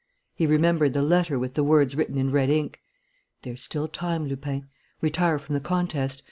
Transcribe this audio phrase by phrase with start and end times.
[0.33, 2.81] He remembered the letter with the words written in red ink:
[3.43, 4.67] There's still time, Lupin.
[4.99, 6.19] Retire from the contest.